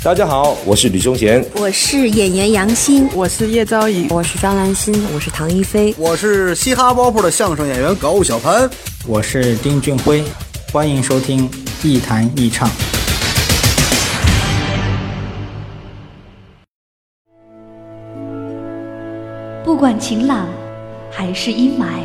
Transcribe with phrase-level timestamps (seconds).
[0.00, 8.70] 大家好，我是吕忠贤，我是演员杨欣，我是叶昭仪，我是张兰心，我是唐一菲，我是嘻哈包袱的相声演员高小攀，
[9.08, 10.22] 我是丁俊晖，
[10.72, 11.50] 欢迎收听
[11.82, 12.70] 一谈一唱。
[19.64, 20.46] 不管晴朗
[21.10, 22.04] 还是阴霾，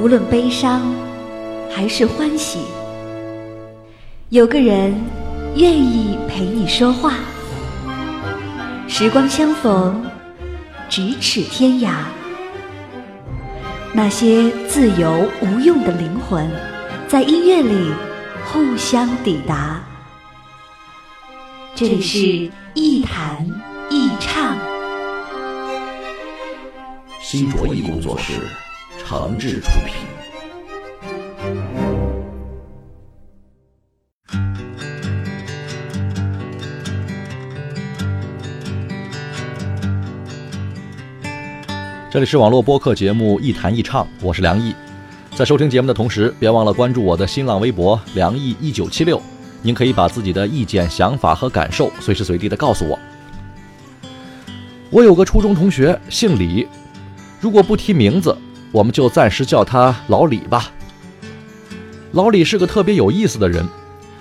[0.00, 0.94] 无论悲伤
[1.68, 2.60] 还是欢喜，
[4.28, 4.94] 有个人。
[5.56, 7.14] 愿意陪你说话，
[8.86, 10.04] 时光相逢，
[10.88, 11.90] 咫尺天涯。
[13.92, 16.48] 那些自由无用的灵魂，
[17.08, 17.92] 在音乐里
[18.44, 19.82] 互相抵达。
[21.74, 23.44] 这里是一弹
[23.90, 24.56] 一唱，
[27.20, 28.32] 新卓艺工作室，
[29.04, 30.17] 长治出品。
[42.18, 44.74] 这里是网络播客节目《一谈一唱》，我是梁毅。
[45.36, 49.22] 在收听节目的同时，别忘了关注我的新浪微博“梁毅一九七六”，
[49.62, 52.98] 您可以把自己的意见、想法和感受随时随地的告诉我。
[54.90, 56.66] 我有个初中同学姓李，
[57.40, 58.36] 如果不提名字，
[58.72, 60.72] 我们就暂时叫他老李吧。
[62.10, 63.64] 老李是个特别有意思的人，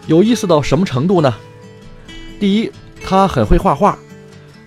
[0.05, 1.33] 有意思到什么程度呢？
[2.39, 2.71] 第一，
[3.03, 3.97] 他很会画画，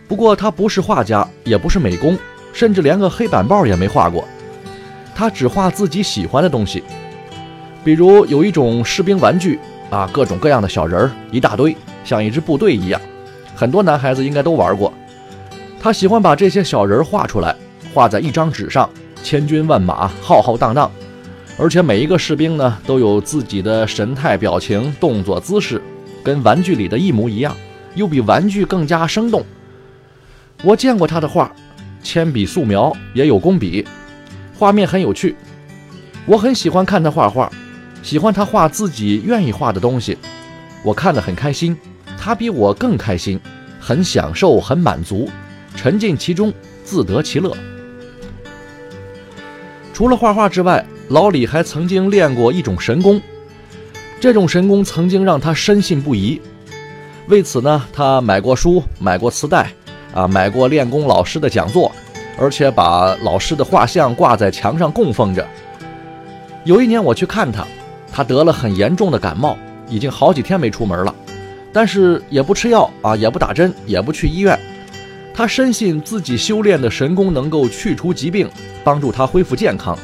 [0.08, 2.18] 不过他不是画家，也不是美工。
[2.60, 4.22] 甚至连个黑板报也没画过，
[5.14, 6.84] 他只画自己喜欢的东西，
[7.82, 9.58] 比如有一种士兵玩具
[9.88, 13.00] 啊，各种各样的小人儿一大堆，像一支部队一样，
[13.56, 14.92] 很多男孩子应该都玩过。
[15.80, 17.56] 他喜欢把这些小人画出来，
[17.94, 18.90] 画在一张纸上，
[19.22, 20.90] 千军万马，浩浩荡荡，
[21.56, 25.80] 而且每一个士兵呢都有自己的神态、表情、动作、姿势，
[26.22, 27.56] 跟玩具里的一模一样，
[27.94, 29.42] 又比玩具更加生动。
[30.62, 31.50] 我见过他的画。
[32.02, 33.86] 铅笔素描也有工笔，
[34.58, 35.36] 画面很有趣。
[36.26, 37.50] 我很喜欢看他画画，
[38.02, 40.16] 喜欢他画自己愿意画的东西，
[40.82, 41.76] 我看得很开心。
[42.18, 43.40] 他比我更开心，
[43.80, 45.30] 很享受，很满足，
[45.74, 46.52] 沉浸其中，
[46.84, 47.56] 自得其乐。
[49.94, 53.20] 除了画画之外，老李还曾经练过一种神功，
[54.20, 56.40] 这种神功曾经让他深信不疑。
[57.28, 59.72] 为此呢，他买过书，买过磁带。
[60.12, 61.92] 啊，买过练功老师的讲座，
[62.38, 65.46] 而且把老师的画像挂在墙上供奉着。
[66.64, 67.66] 有一年我去看他，
[68.12, 69.56] 他得了很严重的感冒，
[69.88, 71.14] 已经好几天没出门了，
[71.72, 74.58] 但是也不吃药啊，也不打针，也不去医院。
[75.32, 78.50] 他深信自己修炼的神功能够去除疾病，
[78.84, 79.96] 帮助他恢复健康。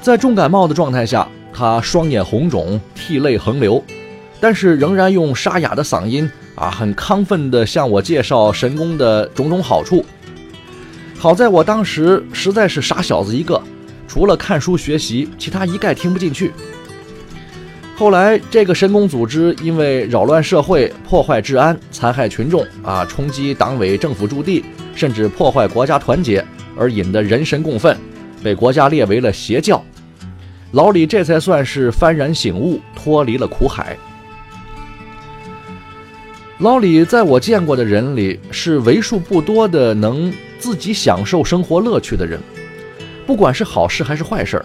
[0.00, 3.82] 在重感冒的状态下，他双眼红肿，涕泪横流，
[4.40, 6.28] 但是仍然用沙哑的嗓音。
[6.56, 10.04] 啊，很亢奋地向我介绍神功的种种好处。
[11.18, 13.62] 好在我当时实在是傻小子一个，
[14.08, 16.52] 除了看书学习，其他一概听不进去。
[17.96, 26.44] 后来，这个神功组织因为扰乱社会、破坏治安、残害群众啊，冲击党委政府驻地，甚至破坏国家团结，
[26.76, 27.96] 而引得人神共愤，
[28.42, 29.82] 被国家列为了邪教。
[30.72, 33.96] 老李这才算是幡然醒悟，脱离了苦海。
[36.60, 42.40] 老李在我见过的人里是为数不多的能自己享受生活乐趣的人，
[43.26, 44.64] 不管是好事还是坏事，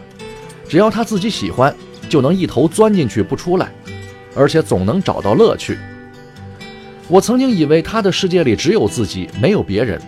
[0.69, 1.75] 只要他自己喜欢，
[2.07, 3.69] 就能一头钻进去不出来，
[4.34, 5.78] 而且总能找到乐趣。
[7.09, 10.02] 我曾经以为他的世界里只有自己，没有别人，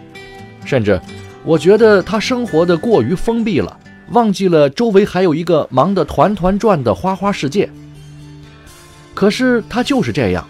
[0.63, 0.97] 甚至
[1.43, 3.77] 我觉得他生活的过于封闭了，
[4.11, 7.69] 忘记了周围还有一个忙得团团转的花花世界。
[9.13, 10.47] 可是他就是这样。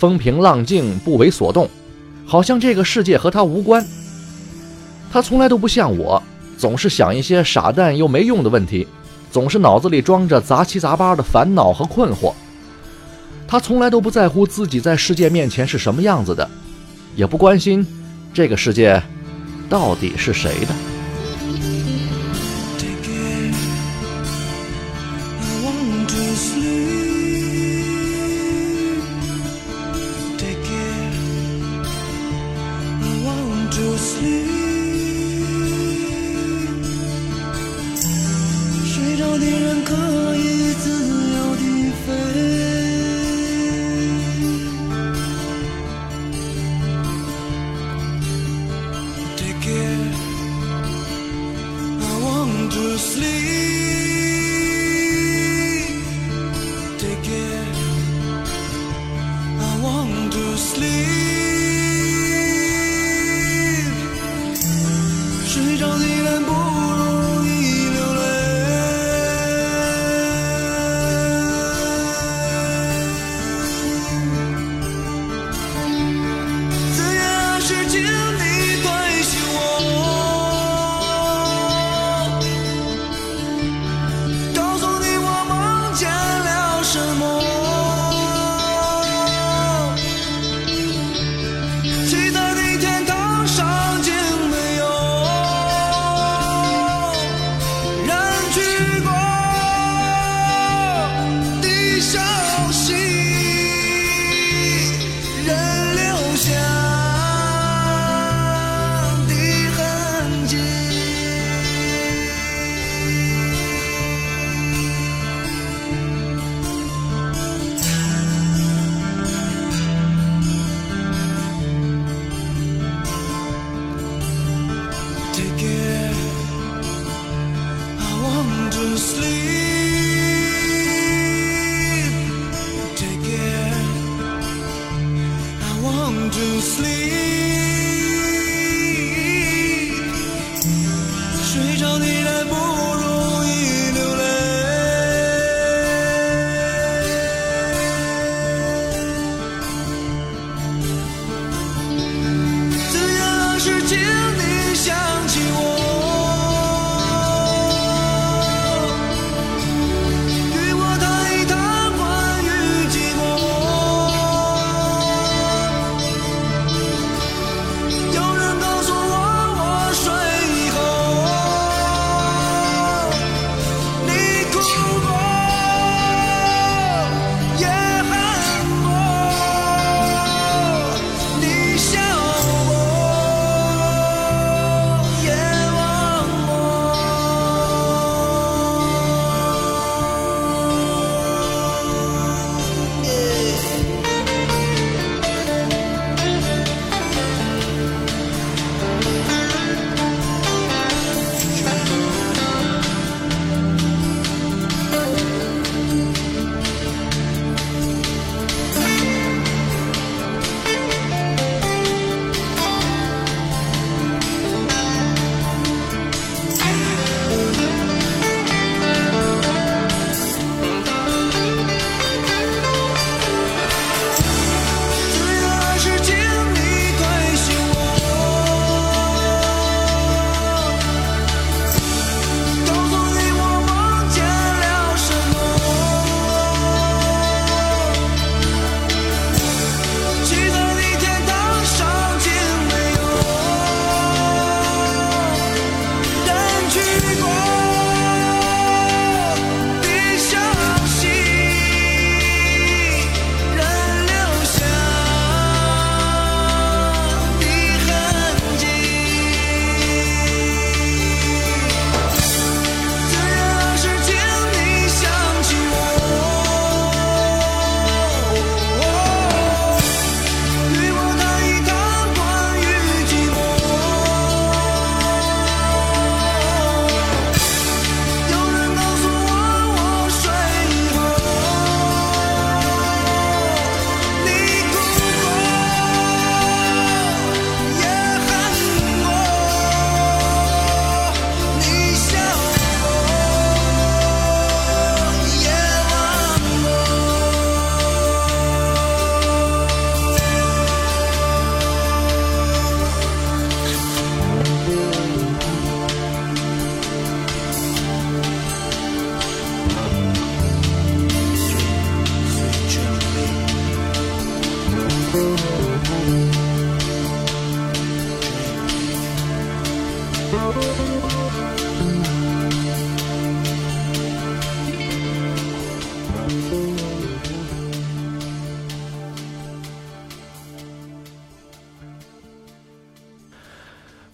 [0.00, 1.68] 风平浪静，不为所动，
[2.24, 3.86] 好像这个世界和他无关。
[5.12, 6.22] 他从来都不像我，
[6.56, 8.88] 总是想一些傻蛋又没用的问题，
[9.30, 12.32] 总是脑子里装着杂七杂八的烦恼和困惑。
[13.46, 16.48] 他从来都不在乎自己在世界面前是什么样子的，
[17.14, 17.86] 也不关心
[18.32, 19.02] 这个世界
[19.68, 20.99] 到底是谁的。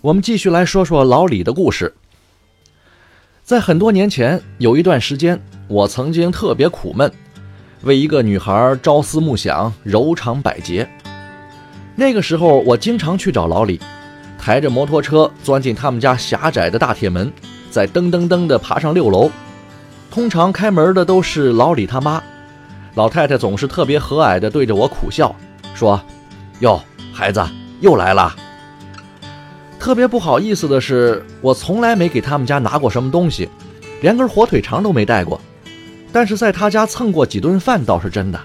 [0.07, 1.93] 我们继续来说说老李的故事。
[3.43, 7.11] 在很多年前，有一段时间，我曾经特别苦闷，
[7.83, 10.89] 为一个女孩朝思暮想、柔肠百结。
[11.97, 13.81] 那个时候，我经常去找老李，
[14.39, 17.33] 抬着摩托车钻进他们家狭窄的大铁门，
[17.69, 19.29] 再噔噔噔地爬上六楼。
[20.09, 22.23] 通常开门的都是老李他妈，
[22.95, 25.35] 老太太总是特别和蔼地对着我苦笑，
[25.75, 26.01] 说
[26.63, 26.81] ：“哟，
[27.13, 27.45] 孩子
[27.81, 28.37] 又来了。
[29.79, 33.49] 特别不好意思的是，我从来没给他们家拿过什么东西，
[34.01, 35.41] 连根火腿肠都没带过。
[36.13, 38.41] 但是在他家蹭过几顿饭倒是真的。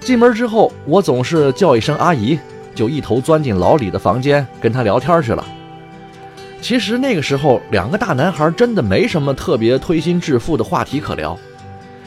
[0.00, 2.38] 进门之后，我总是叫一声阿姨，
[2.74, 5.46] 就一头钻进老李的房间跟他聊天去了。
[6.60, 11.38] 其实那个时候，两个大男孩真的没什么特别推心置腹的话题可聊，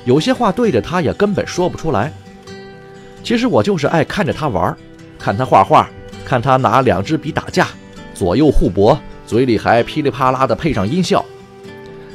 [0.04, 2.12] 有些话对着他也根本说不出来。
[3.24, 4.76] 其实我就是爱看着他玩，
[5.18, 5.90] 看他画画，
[6.26, 7.68] 看他拿两支笔打架，
[8.14, 11.24] 左右互搏，嘴里还噼里啪啦的配上音效。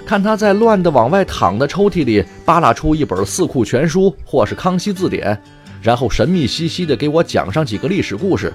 [0.05, 5.33] 看他在乱的往外躺的抽屉里扒拉出一本《四库全书》或是《康熙字典》，
[5.81, 8.53] 然后神秘兮兮的给我讲上几个历史故事，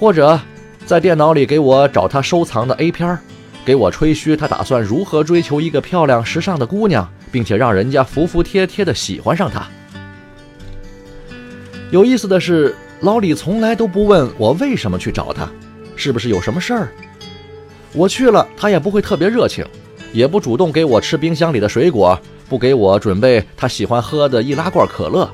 [0.00, 0.38] 或者
[0.84, 3.16] 在电脑里给我找他收藏的 A 片
[3.64, 9.64] 给我吹嘘他打算如何追求一个漂亮时尚的姑娘，并且让人家服服帖帖的喜欢上他。
[11.92, 15.50] 有意思的是，老李从来都不问我为什么去找他，
[15.96, 16.88] 是不是有什么事儿？
[17.92, 19.64] 我去了，他也不会特别热情。
[20.12, 25.28] 也不主动给我吃冰箱里的水果，不给我准备他喜欢喝的易拉罐可乐。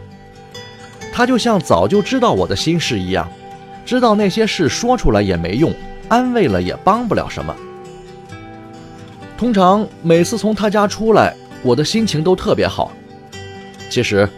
[1.12, 3.28] 他就像早就知道我的心事一样，
[3.84, 5.74] 知道那些事说出来也没用，
[6.08, 7.54] 安慰了也帮不了什么。
[9.36, 12.92] 通常每次从他家出来，我的心情都特别好。
[13.90, 14.28] 其实，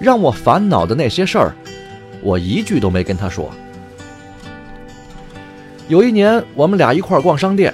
[0.00, 1.54] 让我烦恼的那些事儿，
[2.24, 3.48] 我一句都没跟他说。
[5.86, 7.72] 有一年，我们俩一块逛商店。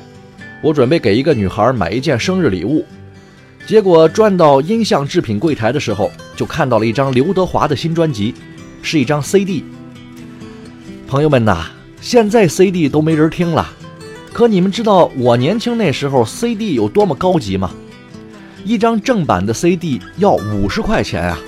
[0.62, 2.84] 我准备给一个女孩买一件生日礼物，
[3.66, 8.34] 结果转到音像制品柜台的时候，就看到了一张刘德华的新专辑，
[8.82, 9.64] 是一张 CD。
[11.06, 11.68] 朋友们呐，
[12.02, 13.72] 现在 CD 都没人听了，
[14.34, 17.70] 可你们知道我年轻那时候 CD 有多么高级吗？
[18.62, 21.38] 一张正版的 CD 要五十块钱啊，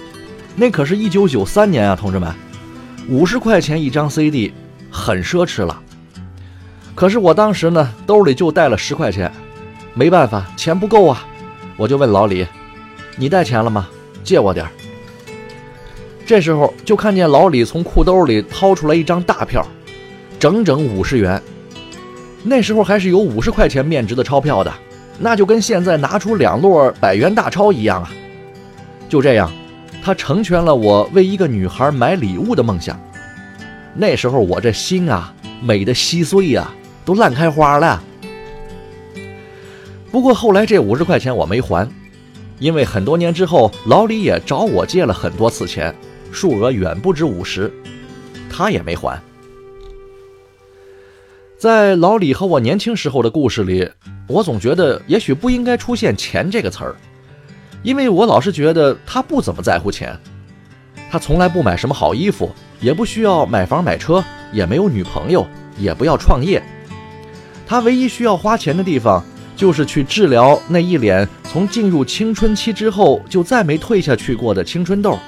[0.56, 2.32] 那可是一九九三年啊，同志们，
[3.08, 4.52] 五十块钱一张 CD，
[4.90, 5.80] 很奢侈了。
[6.94, 9.30] 可是我当时呢，兜里就带了十块钱，
[9.94, 11.26] 没办法，钱不够啊，
[11.76, 12.46] 我就问老李
[13.16, 13.88] ：“你带钱了吗？
[14.22, 14.64] 借我点
[16.24, 19.66] 这时候就看见老李从裤兜里掏出来一张大票，
[20.38, 21.42] 整整五十元。
[22.44, 24.72] 那时候还是有五十块钱面值的钞票的，
[25.18, 28.10] 那就跟现在拿出两摞百元大钞一样啊。
[29.08, 29.50] 就这样，
[30.02, 33.00] 他成全了我为一个女孩买礼物的梦想。
[33.94, 35.32] 那时候我这心啊，
[35.62, 36.70] 美得稀碎呀。
[37.04, 38.00] 都烂开花了。
[40.12, 41.90] 不过后来这五十块钱我没还，
[42.60, 45.92] 因为很多年之后老李也找我借了很多次钱，
[46.30, 47.72] 数额远不止五十，
[48.48, 49.20] 他也没还。
[51.58, 53.90] 在老李和我年轻时候的故事里，
[54.28, 56.94] 我总觉得也许不应该出现“钱”这个词儿，
[57.82, 60.16] 因为我老是觉得他不怎么在乎钱，
[61.10, 64.22] 他从来不买什么好衣服，也不需要买房买车，
[64.52, 65.46] 也没有女朋友，
[65.76, 66.62] 也不要创业。
[67.66, 69.24] 他唯一需要花钱的地方，
[69.56, 75.18] 就是去治疗那一脸从进入青春期之后就再没退下去过的青春痘。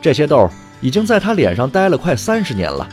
[0.00, 0.48] 这些痘
[0.80, 2.88] 已经在他脸上待了快三十年了。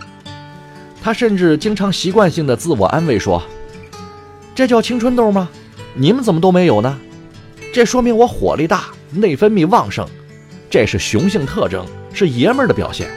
[1.01, 3.41] 他甚至经常习惯性的自我安慰说
[4.53, 5.49] ：“这叫青春痘吗？
[5.93, 6.99] 你们怎么都没有呢？
[7.73, 10.05] 这说明我火力大，内分泌旺盛，
[10.69, 13.07] 这是雄性特征，是爷们儿的表现。”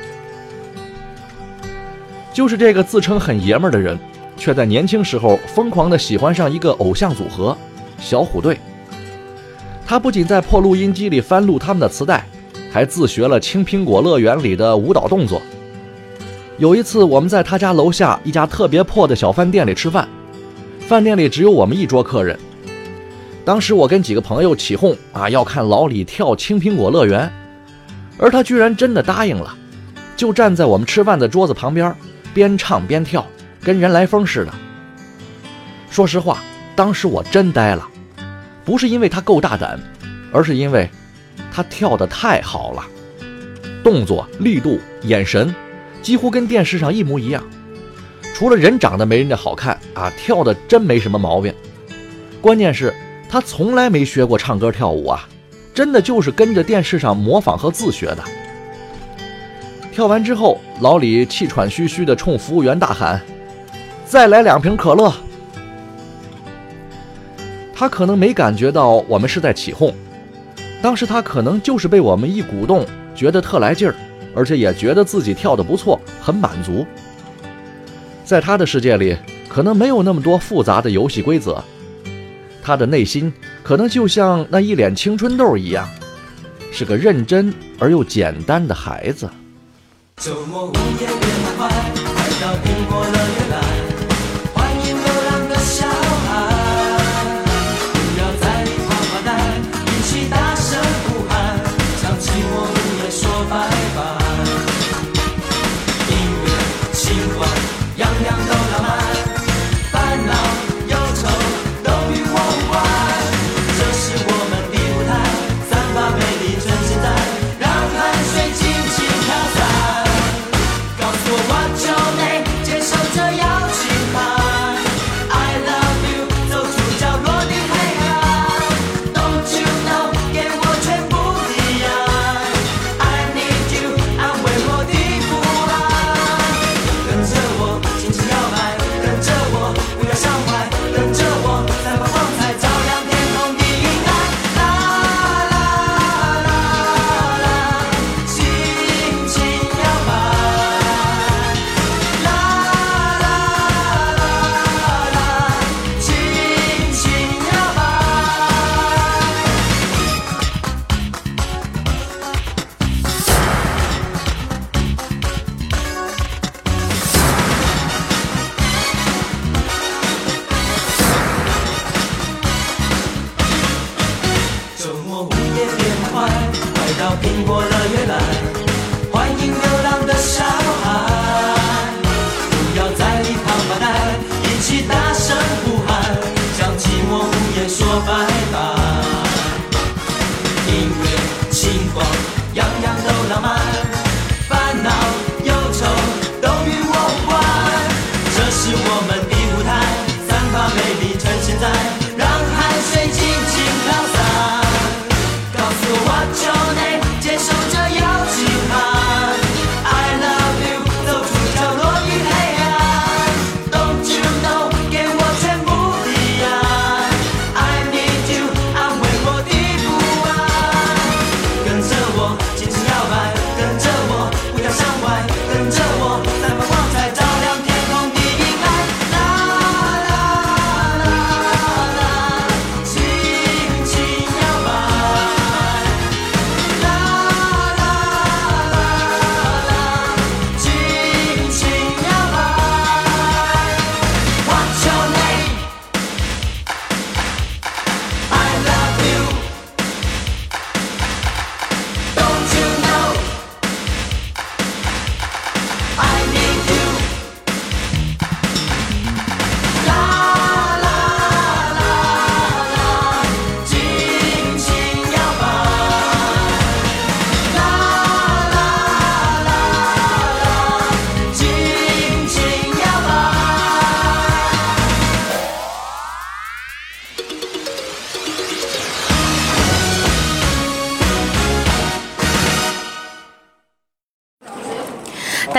[2.33, 3.99] 就是这个自称很爷们儿的人。
[4.35, 7.57] 却在年轻时候疯狂地喜欢上一个偶像组合——
[8.01, 8.59] 小虎队。
[9.87, 12.27] 他不仅在破录音机里翻录他们的磁带，
[12.73, 15.41] 还自学了《青苹果乐园》里的舞蹈动作。
[16.59, 20.09] 有一次，我们在他家楼下一家特别破的小饭店里吃饭，
[20.89, 22.37] 饭店里只有我们一桌客人。
[23.45, 27.31] 当时我跟几个朋友起哄啊，要看老李跳《青苹果乐园》，
[28.19, 29.57] 而他居然真的答应了，
[30.17, 31.95] 就站在我们吃饭的桌子旁边，
[32.33, 33.27] 边唱边跳。
[33.65, 34.53] 跟人来疯似的。
[35.89, 36.43] 说实话，
[36.75, 37.89] 当时我真呆了，
[38.65, 39.79] 不是因为他够大胆，
[40.33, 40.91] 而是因为
[41.53, 42.85] 他跳得太好了，
[43.85, 45.55] 动作、力度、眼神，
[46.03, 47.45] 几乎跟电视上一模一样。
[48.35, 51.55] 除了人长得没人家好看啊，跳的真没什么毛病。
[52.41, 52.93] 关键是，
[53.33, 55.27] 他从来没学过唱歌跳舞啊，
[55.73, 58.23] 真的就是跟着电视上模仿和自学的。
[59.91, 63.19] 跳完之后，老李气喘吁吁地冲服务员大喊。
[64.05, 65.11] 再来两瓶可乐。
[67.75, 69.95] 他可能没感觉到我们是在起哄，
[70.83, 72.85] 当时他可能就是被我们一鼓动，
[73.15, 73.95] 觉得特来劲儿，
[74.35, 76.85] 而且也觉得自己跳得不错，很满足。
[78.27, 79.17] 在他的世界里，
[79.49, 81.65] 可能没有那么多复杂的游戏规则，
[82.63, 85.89] 他的内心可能就像那一脸青春痘一样，
[86.73, 89.29] 是个认真而又简单的孩子。
[90.17, 93.57] 周末午夜别太快，快到苹果乐园来，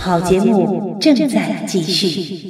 [0.00, 2.48] 好节目正在继续。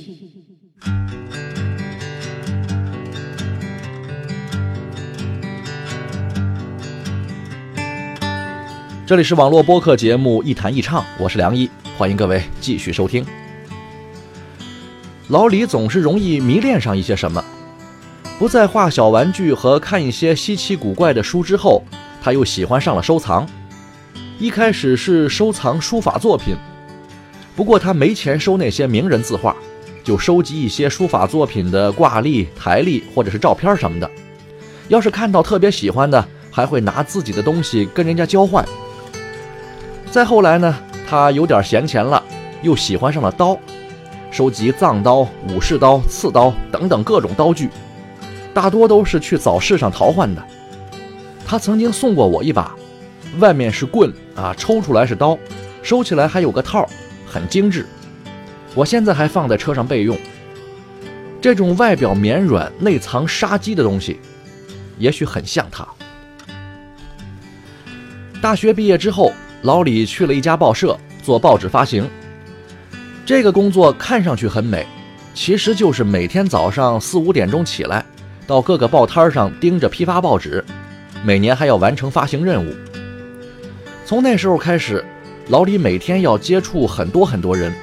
[9.04, 13.26] 这里是网络播客节目《一谈一唱》，我是梁一，欢迎各位继续收听。
[15.26, 17.44] 老李总是容易迷恋上一些什么，
[18.38, 21.82] 不再画小玩具和看一些稀奇古怪的书之后，
[22.22, 23.44] 他又喜欢上了收藏。
[24.38, 26.54] 一开始是收藏书法作品，
[27.56, 29.54] 不过他没钱收那些名人字画，
[30.02, 34.10] 就收集一些书法作品的挂历、台历或者是照片什么的。
[34.88, 38.64] 要是看到特别喜欢的，还会拿自己的东西跟人家交换。
[40.10, 40.76] 再后来呢，
[41.08, 42.22] 他有点闲钱了，
[42.62, 43.58] 又喜欢上了刀，
[44.30, 47.68] 收集藏刀、武士刀、刺刀等等各种刀具，
[48.52, 50.42] 大多都是去早市上淘换的。
[51.46, 52.74] 他曾经送过我一把，
[53.38, 55.38] 外面是棍啊，抽出来是刀，
[55.82, 56.88] 收起来还有个套，
[57.30, 57.86] 很精致。
[58.74, 60.18] 我现在还放在车上备用。
[61.40, 64.20] 这种外表绵软、内藏杀机的东西，
[64.98, 65.86] 也许很像他。
[68.42, 72.06] 大学毕业之后，老李去了一家报社，做报纸发行。
[73.24, 74.86] 这个工作看上去很美，
[75.32, 78.04] 其实就是每天早上四五点钟起来，
[78.46, 80.64] 到各个报摊上盯着批发报纸，
[81.24, 82.74] 每年还要完成发行任务。
[84.04, 85.04] 从那时候开始，
[85.50, 87.74] 老李每天要接触很多很多人，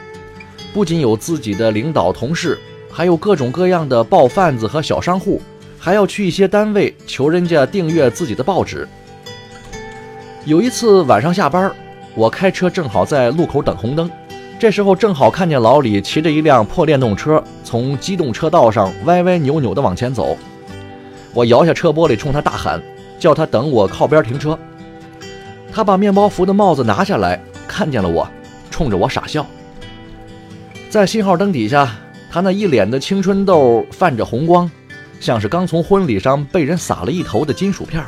[0.74, 2.58] 不仅有自己的领导同事，
[2.90, 5.42] 还有各种各样的报贩子和小商户，
[5.78, 8.88] 还要去一些单位求人家订阅自己的报纸。
[10.46, 11.70] 有一次晚上下班，
[12.16, 14.10] 我开车正好在路口等红灯，
[14.58, 20.38] 这时候正好看见老李骑着一辆破电动车从机动车道上歪歪扭扭地往前走。
[21.34, 22.82] 我摇下车玻璃冲他大喊，
[23.20, 24.58] 叫他等我靠边停车。
[25.70, 28.28] 他把面包服的帽子拿下来，看见了我，
[28.72, 29.46] 冲着我傻笑。
[30.90, 31.96] 在信号灯底下，
[32.32, 34.70] 他那一脸的青春痘泛着红光，
[35.20, 38.04] 像是刚从婚礼上被人撒了一头的金属片。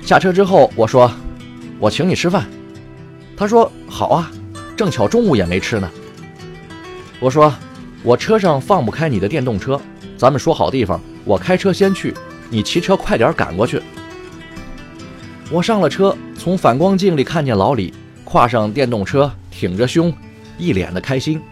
[0.00, 1.12] 下车之后，我说
[1.78, 2.46] ：“我请你吃饭。”
[3.36, 4.30] 他说：“好啊，
[4.76, 5.90] 正巧中午也没吃呢。”
[7.18, 7.52] 我说
[8.02, 9.80] ：“我车上放不开你的电动车，
[10.16, 12.14] 咱们说好地方，我开车先去，
[12.50, 13.82] 你骑车快点赶过去。”
[15.52, 17.92] 我上了车，从反光镜里看见老李
[18.24, 20.10] 跨上电动车，挺着胸，
[20.56, 21.42] 一脸的开心。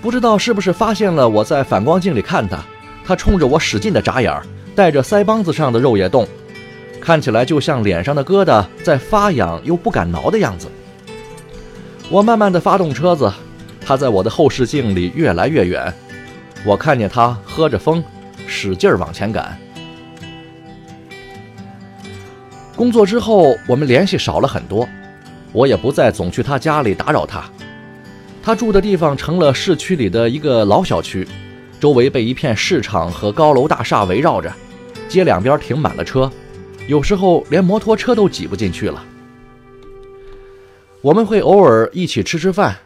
[0.00, 2.64] 不知道是不是发现了我在反光镜里看他，
[3.04, 4.40] 他冲着我使劲的眨眼，
[4.74, 6.26] 带着腮帮子上的肉也动，
[6.98, 10.66] 看起来就像脸上的疙瘩在发痒又不敢挠的样子。
[12.08, 13.30] 我慢慢的发动车子，
[13.84, 15.92] 他在我的后视镜里越来越远，
[16.64, 18.02] 我看见他喝着风，
[18.46, 19.58] 使劲儿往前赶。
[22.78, 24.88] 工作之后，我们联系少了很多，
[25.50, 27.42] 我也不再总去他家里打扰他。
[28.40, 31.26] 他住的地方成了市区里的一个老小区，
[31.80, 34.52] 周围被一片市场和高楼大厦围绕着，
[35.08, 36.30] 街两边停满了车，
[36.86, 39.04] 有时候连摩托车都挤不进去了。
[41.00, 42.76] 我们会偶尔一起吃吃饭，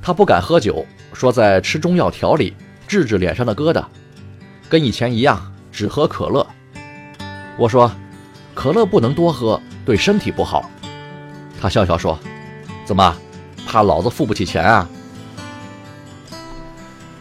[0.00, 2.54] 他不敢喝酒，说在吃中药调理，
[2.88, 3.84] 治治脸上的疙瘩，
[4.70, 6.46] 跟以前一样只喝可乐。
[7.58, 7.92] 我说。
[8.54, 10.70] 可乐不能多喝，对身体不好。
[11.60, 12.18] 他笑笑说
[12.84, 13.16] ：“怎么，
[13.66, 14.88] 怕老子付不起钱啊？”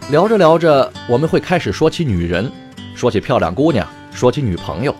[0.09, 2.51] 聊着聊着，我们会开始说起女人，
[2.95, 4.93] 说起漂亮姑娘，说起女朋友。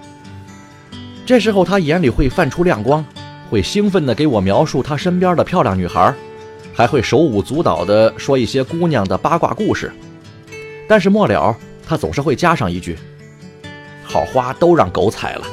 [1.25, 3.03] 这时候他眼里会泛出亮光，
[3.49, 6.13] 会兴奋地给我描述他身边的漂亮女孩，
[6.73, 9.91] 还会手舞足蹈地说一些姑娘的八卦故事。
[10.87, 12.97] 但是末了，他总是会加上一句
[14.03, 15.45] ：“好花都让狗踩了。”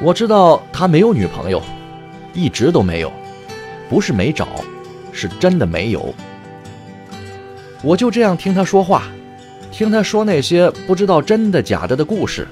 [0.00, 1.62] 我知道他没有女朋友，
[2.34, 3.12] 一直都没有，
[3.88, 4.48] 不是没找，
[5.12, 6.14] 是真的没有。
[7.82, 9.04] 我就这样听他说话，
[9.70, 12.46] 听他说那些不知道真的假的的故事，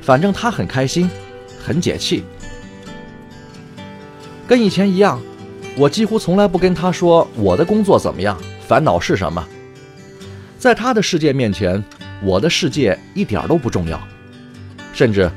[0.00, 1.10] 反正他很开心，
[1.62, 2.24] 很解气。
[4.48, 5.20] 跟以前一样，
[5.76, 9.46] 我几乎从来不跟他说我的工作怎么样，烦恼是什么。
[10.58, 11.82] 在他的世界面前，
[12.22, 14.00] 我的世界一点都不重要，
[14.92, 15.30] 甚至。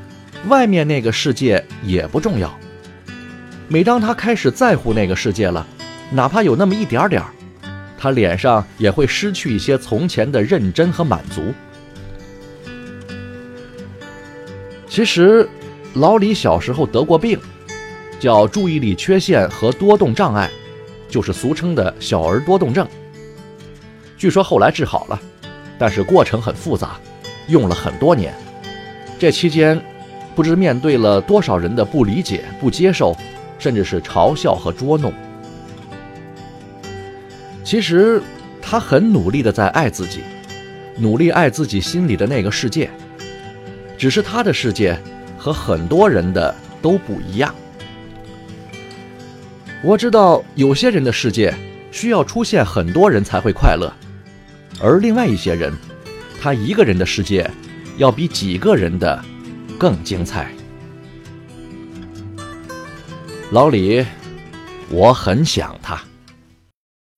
[0.48, 2.58] 外面那个世界也不重要。
[3.68, 5.68] 每当他开始在乎那个世界了，
[6.12, 7.30] 哪怕有那么一点点儿，
[7.98, 11.54] 他脸上也会失去一些从前的认真和满足。
[14.88, 15.48] 其实，
[15.94, 17.40] 老李小时候得过病，
[18.20, 20.50] 叫注意力缺陷和多动障碍，
[21.10, 22.88] 就是俗称的小儿多动症。
[24.18, 25.22] 据说后来治好了，
[25.78, 27.00] 但是过程很复杂，
[27.48, 28.34] 用了很多年。
[29.20, 29.80] 这期间。
[30.40, 33.14] 不知面对了多少人的不理解、不接受，
[33.58, 35.12] 甚至是嘲笑和捉弄。
[37.62, 38.22] 其实，
[38.62, 40.22] 他很努力的在爱自己，
[40.96, 42.90] 努力爱自己心里的那个世界。
[43.98, 44.98] 只是他的世界
[45.38, 47.54] 和很多人的都不一样。
[49.84, 51.54] 我知道有些人的世界
[51.92, 53.92] 需要出现很多人才会快乐，
[54.82, 55.74] 而另外一些人，
[56.42, 57.52] 他一个人的世界
[57.98, 59.22] 要比几个人的。
[59.80, 60.52] 更精彩，
[63.52, 64.06] 老李，
[64.90, 65.98] 我很想他。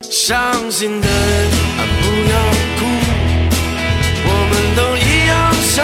[0.01, 2.37] 伤心的人啊，不要
[2.77, 2.85] 哭，
[4.27, 5.83] 我们都一样生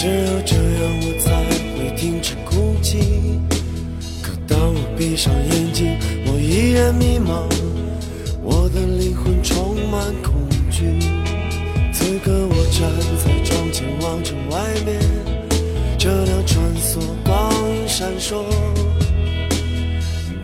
[0.00, 0.62] 只有这样，
[1.02, 1.28] 我才
[1.76, 3.38] 会停止哭泣。
[4.22, 7.44] 可当我闭上眼睛，我依然迷茫，
[8.42, 10.98] 我的灵魂充满恐惧。
[11.92, 12.90] 此刻我站
[13.22, 14.98] 在窗前，望着外面，
[15.98, 18.42] 车辆穿梭，光影闪烁，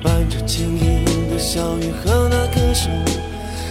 [0.03, 2.92] 伴着轻盈的小雨和那歌声，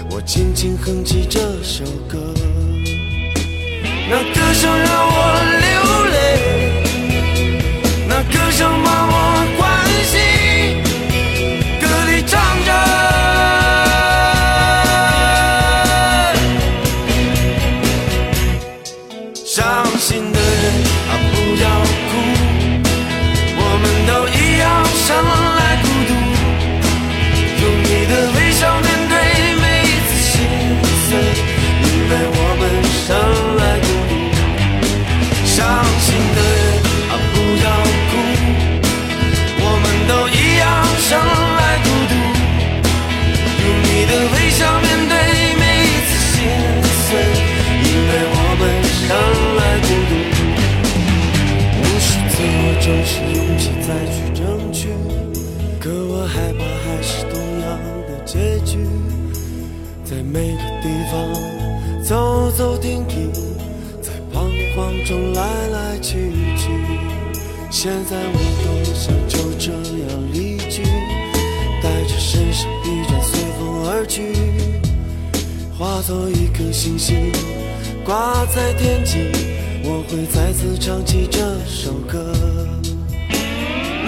[0.10, 2.34] 我轻轻哼起这首歌。
[4.08, 5.18] 那歌声让我
[5.65, 5.70] 流
[6.13, 6.15] 泪，
[8.08, 9.13] 那歌声把我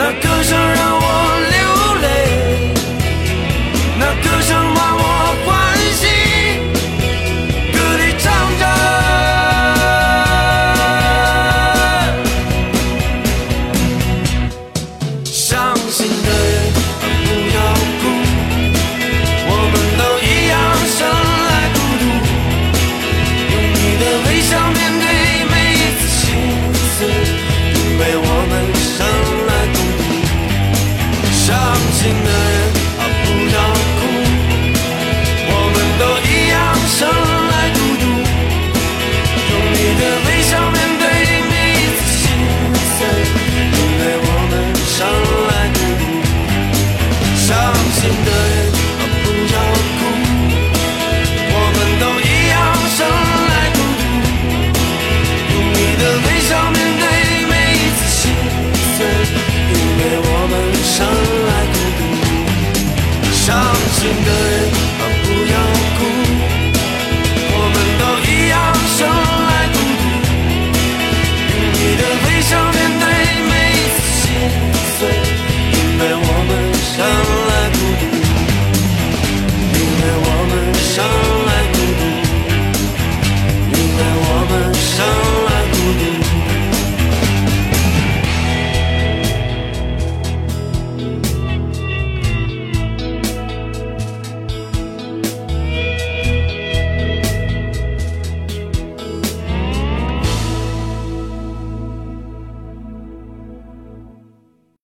[0.10, 1.07] 那歌声让我。